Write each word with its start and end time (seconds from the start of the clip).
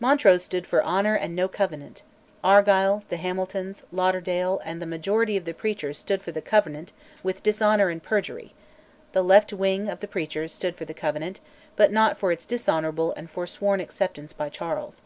Montrose 0.00 0.42
stood 0.42 0.66
for 0.66 0.82
honour 0.82 1.14
and 1.14 1.36
no 1.36 1.46
Covenant; 1.46 2.02
Argyll, 2.42 3.04
the 3.10 3.16
Hamiltons, 3.16 3.84
Lauderdale, 3.92 4.60
and 4.64 4.82
the 4.82 4.86
majority 4.86 5.36
of 5.36 5.44
the 5.44 5.54
preachers 5.54 5.96
stood 5.96 6.20
for 6.20 6.32
the 6.32 6.42
Covenant 6.42 6.90
with 7.22 7.44
dishonour 7.44 7.88
and 7.88 8.02
perjury; 8.02 8.54
the 9.12 9.22
left 9.22 9.52
wing 9.52 9.88
of 9.88 10.00
the 10.00 10.08
preachers 10.08 10.52
stood 10.52 10.74
for 10.74 10.84
the 10.84 10.94
Covenant, 10.94 11.38
but 11.76 11.92
not 11.92 12.18
for 12.18 12.32
its 12.32 12.44
dishonourable 12.44 13.12
and 13.16 13.30
foresworn 13.30 13.78
acceptance 13.78 14.32
by 14.32 14.48
Charles. 14.48 15.02